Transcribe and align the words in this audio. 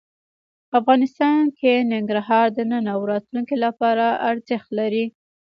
افغانستان 0.79 1.41
کې 1.57 1.73
ننګرهار 1.91 2.47
د 2.57 2.59
نن 2.71 2.85
او 2.93 2.99
راتلونکي 3.11 3.55
لپاره 3.65 4.05
ارزښت 4.29 4.69
لري. 4.79 5.05